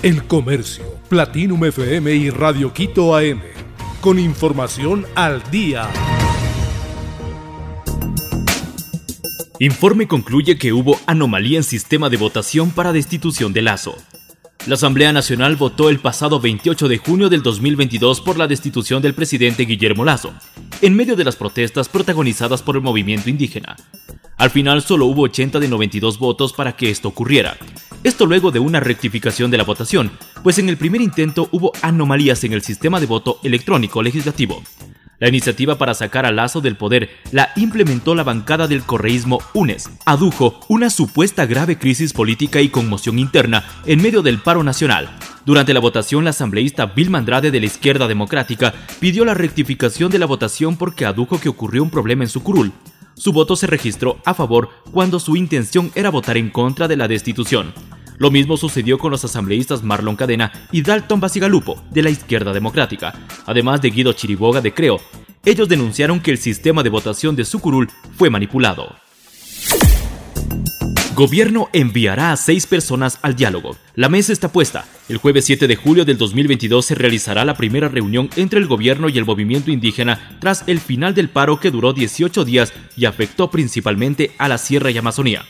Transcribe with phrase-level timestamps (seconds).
[0.00, 3.40] El Comercio, Platinum FM y Radio Quito AM.
[4.00, 5.90] Con información al día.
[9.58, 13.96] Informe concluye que hubo anomalía en sistema de votación para destitución de Lazo.
[14.68, 19.14] La Asamblea Nacional votó el pasado 28 de junio del 2022 por la destitución del
[19.14, 20.32] presidente Guillermo Lazo,
[20.80, 23.74] en medio de las protestas protagonizadas por el movimiento indígena.
[24.36, 27.56] Al final solo hubo 80 de 92 votos para que esto ocurriera.
[28.04, 30.12] Esto luego de una rectificación de la votación,
[30.44, 34.62] pues en el primer intento hubo anomalías en el sistema de voto electrónico legislativo.
[35.18, 39.90] La iniciativa para sacar a Lazo del poder la implementó la bancada del correísmo UNES.
[40.06, 45.08] Adujo una supuesta grave crisis política y conmoción interna en medio del paro nacional.
[45.44, 50.20] Durante la votación, la asambleísta Vilma Andrade de la Izquierda Democrática pidió la rectificación de
[50.20, 52.72] la votación porque adujo que ocurrió un problema en su curul.
[53.18, 57.08] Su voto se registró a favor cuando su intención era votar en contra de la
[57.08, 57.74] destitución.
[58.16, 63.12] Lo mismo sucedió con los asambleístas Marlon Cadena y Dalton Basigalupo, de la Izquierda Democrática,
[63.44, 65.00] además de Guido Chiriboga de Creo.
[65.44, 68.94] Ellos denunciaron que el sistema de votación de Sucurul fue manipulado.
[71.18, 73.76] Gobierno enviará a seis personas al diálogo.
[73.96, 74.84] La mesa está puesta.
[75.08, 79.08] El jueves 7 de julio del 2022 se realizará la primera reunión entre el gobierno
[79.08, 83.50] y el movimiento indígena tras el final del paro que duró 18 días y afectó
[83.50, 85.44] principalmente a la Sierra y Amazonía.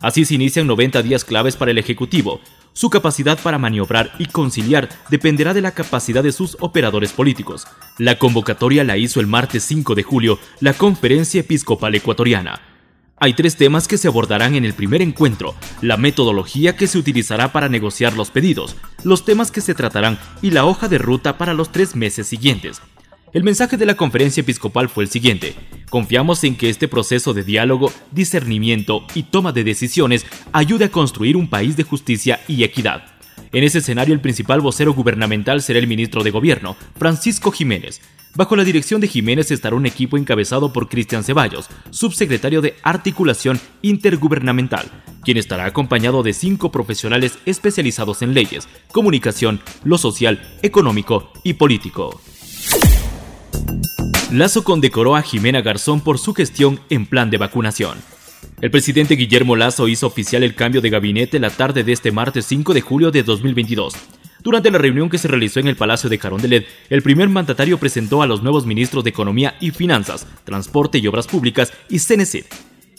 [0.00, 2.40] Así se inician 90 días claves para el Ejecutivo.
[2.72, 7.68] Su capacidad para maniobrar y conciliar dependerá de la capacidad de sus operadores políticos.
[7.96, 12.71] La convocatoria la hizo el martes 5 de julio la Conferencia Episcopal Ecuatoriana.
[13.24, 17.52] Hay tres temas que se abordarán en el primer encuentro, la metodología que se utilizará
[17.52, 21.54] para negociar los pedidos, los temas que se tratarán y la hoja de ruta para
[21.54, 22.82] los tres meses siguientes.
[23.32, 25.54] El mensaje de la conferencia episcopal fue el siguiente.
[25.88, 31.36] Confiamos en que este proceso de diálogo, discernimiento y toma de decisiones ayude a construir
[31.36, 33.11] un país de justicia y equidad.
[33.50, 38.00] En ese escenario el principal vocero gubernamental será el ministro de Gobierno, Francisco Jiménez.
[38.34, 43.60] Bajo la dirección de Jiménez estará un equipo encabezado por Cristian Ceballos, subsecretario de Articulación
[43.82, 44.86] Intergubernamental,
[45.22, 52.20] quien estará acompañado de cinco profesionales especializados en leyes, comunicación, lo social, económico y político.
[54.30, 57.98] Lazo condecoró a Jimena Garzón por su gestión en plan de vacunación.
[58.62, 62.46] El presidente Guillermo Lazo hizo oficial el cambio de gabinete la tarde de este martes
[62.46, 63.92] 5 de julio de 2022.
[64.40, 68.22] Durante la reunión que se realizó en el Palacio de Carondelet, el primer mandatario presentó
[68.22, 72.46] a los nuevos ministros de Economía y Finanzas, Transporte y Obras Públicas y CNC.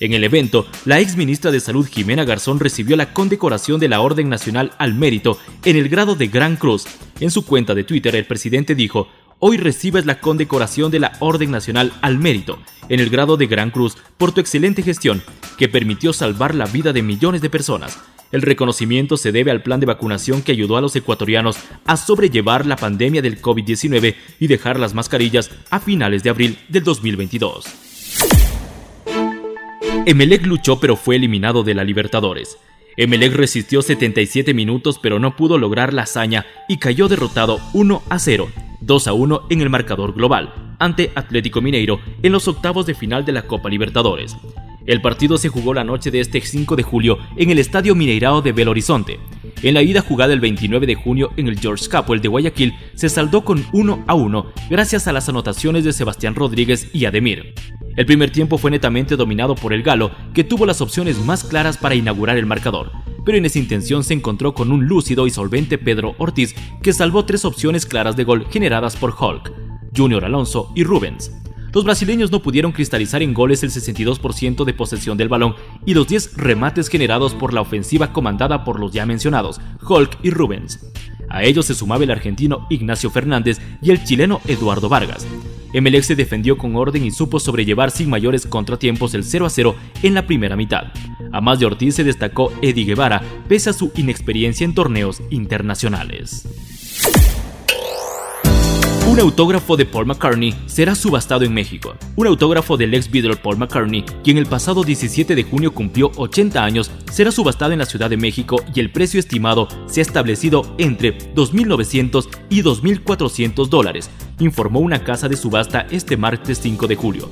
[0.00, 4.00] En el evento, la ex ministra de Salud Jimena Garzón recibió la condecoración de la
[4.00, 6.86] Orden Nacional al Mérito en el grado de Gran Cruz.
[7.20, 9.06] En su cuenta de Twitter, el presidente dijo,
[9.38, 12.58] hoy recibes la condecoración de la Orden Nacional al Mérito,
[12.88, 15.22] en el grado de Gran Cruz, por tu excelente gestión,
[15.62, 17.96] que permitió salvar la vida de millones de personas.
[18.32, 21.56] El reconocimiento se debe al plan de vacunación que ayudó a los ecuatorianos
[21.86, 26.82] a sobrellevar la pandemia del COVID-19 y dejar las mascarillas a finales de abril del
[26.82, 27.64] 2022.
[30.04, 32.58] Emelec luchó pero fue eliminado de la Libertadores.
[32.96, 38.18] Emelec resistió 77 minutos pero no pudo lograr la hazaña y cayó derrotado 1 a
[38.18, 38.48] 0
[38.80, 43.24] 2 a 1 en el marcador global, ante Atlético Mineiro en los octavos de final
[43.24, 44.36] de la Copa Libertadores.
[44.86, 48.42] El partido se jugó la noche de este 5 de julio en el Estadio Mineirao
[48.42, 49.18] de Belo Horizonte.
[49.62, 53.08] En la ida jugada el 29 de junio en el George Capwell de Guayaquil se
[53.08, 57.54] saldó con 1 a 1 gracias a las anotaciones de Sebastián Rodríguez y Ademir.
[57.96, 61.76] El primer tiempo fue netamente dominado por el Galo, que tuvo las opciones más claras
[61.76, 62.90] para inaugurar el marcador
[63.24, 67.24] pero en esa intención se encontró con un lúcido y solvente Pedro Ortiz que salvó
[67.24, 69.52] tres opciones claras de gol generadas por Hulk,
[69.96, 71.41] Junior Alonso y Rubens.
[71.72, 75.54] Los brasileños no pudieron cristalizar en goles el 62% de posesión del balón
[75.86, 80.30] y los 10 remates generados por la ofensiva comandada por los ya mencionados, Hulk y
[80.30, 80.80] Rubens.
[81.30, 85.26] A ellos se sumaba el argentino Ignacio Fernández y el chileno Eduardo Vargas.
[85.72, 89.74] Emelec se defendió con orden y supo sobrellevar sin mayores contratiempos el 0 a 0
[90.02, 90.92] en la primera mitad.
[91.32, 96.46] A más de Ortiz se destacó Eddie Guevara, pese a su inexperiencia en torneos internacionales.
[99.12, 101.94] Un autógrafo de Paul McCartney será subastado en México.
[102.16, 106.64] Un autógrafo del ex Beatle Paul McCartney, quien el pasado 17 de junio cumplió 80
[106.64, 110.74] años, será subastado en la Ciudad de México y el precio estimado se ha establecido
[110.78, 117.28] entre 2.900 y 2.400 dólares, informó una casa de subasta este martes 5 de julio.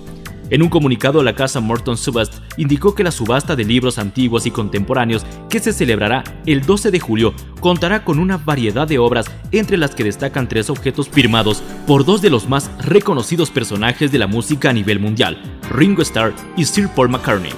[0.50, 4.50] En un comunicado, la casa Morton Subast indicó que la subasta de libros antiguos y
[4.50, 9.76] contemporáneos que se celebrará el 12 de julio contará con una variedad de obras entre
[9.76, 14.26] las que destacan tres objetos firmados por dos de los más reconocidos personajes de la
[14.26, 17.52] música a nivel mundial, Ringo Starr y Sir Paul McCartney.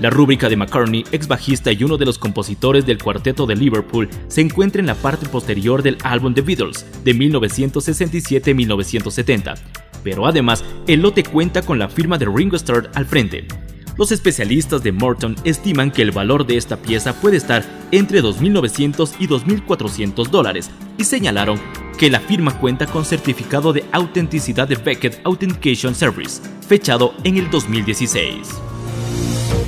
[0.00, 4.10] La rúbrica de McCartney, ex bajista y uno de los compositores del cuarteto de Liverpool,
[4.28, 9.54] se encuentra en la parte posterior del álbum The Beatles de 1967-1970,
[10.06, 13.44] pero además el lote cuenta con la firma de Ringo Starr al frente.
[13.98, 19.16] Los especialistas de Morton estiman que el valor de esta pieza puede estar entre 2.900
[19.18, 21.58] y 2.400 dólares y señalaron
[21.98, 27.50] que la firma cuenta con certificado de autenticidad de Beckett Authentication Service, fechado en el
[27.50, 28.36] 2016.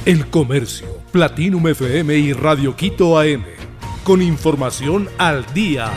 [0.04, 3.42] El Comercio, Platinum FM y Radio Quito AM,
[4.04, 5.92] con información al día.